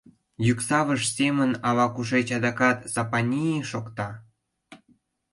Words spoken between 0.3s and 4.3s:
Йӱксавыш семын ала-кушеч адакат «Сапани-и!» шокта.